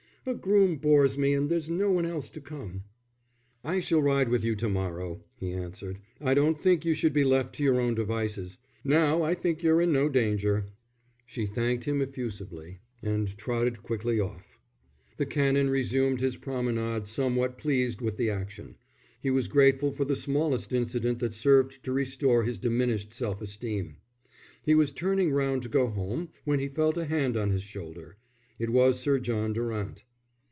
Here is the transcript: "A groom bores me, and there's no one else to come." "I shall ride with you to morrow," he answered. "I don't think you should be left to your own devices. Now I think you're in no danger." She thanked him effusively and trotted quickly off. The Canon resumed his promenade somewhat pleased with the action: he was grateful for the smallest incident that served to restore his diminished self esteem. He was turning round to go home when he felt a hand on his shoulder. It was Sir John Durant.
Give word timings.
"A 0.23 0.35
groom 0.35 0.75
bores 0.75 1.17
me, 1.17 1.33
and 1.33 1.49
there's 1.49 1.67
no 1.67 1.89
one 1.89 2.05
else 2.05 2.29
to 2.29 2.39
come." 2.41 2.83
"I 3.63 3.79
shall 3.79 4.03
ride 4.03 4.29
with 4.29 4.43
you 4.43 4.55
to 4.57 4.69
morrow," 4.69 5.23
he 5.39 5.49
answered. 5.51 5.97
"I 6.19 6.35
don't 6.35 6.61
think 6.61 6.85
you 6.85 6.93
should 6.93 7.11
be 7.11 7.23
left 7.23 7.55
to 7.55 7.63
your 7.63 7.81
own 7.81 7.95
devices. 7.95 8.59
Now 8.83 9.23
I 9.23 9.33
think 9.33 9.63
you're 9.63 9.81
in 9.81 9.91
no 9.91 10.09
danger." 10.09 10.67
She 11.25 11.47
thanked 11.47 11.85
him 11.85 12.03
effusively 12.03 12.77
and 13.01 13.35
trotted 13.35 13.81
quickly 13.81 14.19
off. 14.19 14.59
The 15.17 15.25
Canon 15.25 15.71
resumed 15.71 16.19
his 16.21 16.37
promenade 16.37 17.07
somewhat 17.07 17.57
pleased 17.57 17.99
with 17.99 18.17
the 18.17 18.29
action: 18.29 18.75
he 19.19 19.31
was 19.31 19.47
grateful 19.47 19.91
for 19.91 20.05
the 20.05 20.15
smallest 20.15 20.71
incident 20.71 21.17
that 21.17 21.33
served 21.33 21.83
to 21.83 21.91
restore 21.91 22.43
his 22.43 22.59
diminished 22.59 23.11
self 23.11 23.41
esteem. 23.41 23.97
He 24.63 24.75
was 24.75 24.91
turning 24.91 25.31
round 25.31 25.63
to 25.63 25.69
go 25.69 25.87
home 25.87 26.29
when 26.45 26.59
he 26.59 26.67
felt 26.67 26.95
a 26.97 27.05
hand 27.05 27.35
on 27.35 27.49
his 27.49 27.63
shoulder. 27.63 28.17
It 28.59 28.69
was 28.69 28.99
Sir 28.99 29.17
John 29.17 29.53
Durant. 29.53 30.03